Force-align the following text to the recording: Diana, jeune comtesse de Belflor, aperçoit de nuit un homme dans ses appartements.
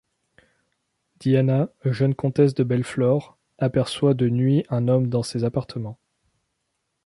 Diana, 1.19 1.69
jeune 1.85 2.15
comtesse 2.15 2.55
de 2.55 2.63
Belflor, 2.63 3.37
aperçoit 3.59 4.15
de 4.15 4.29
nuit 4.29 4.65
un 4.71 4.87
homme 4.87 5.09
dans 5.09 5.21
ses 5.21 5.43
appartements. 5.43 5.99